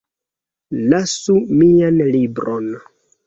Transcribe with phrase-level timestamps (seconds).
[0.93, 2.69] Lasu mian libron